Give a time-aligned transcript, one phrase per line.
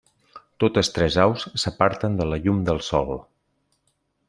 [0.63, 3.15] Totes tres aus s'aparten de la llum del sol.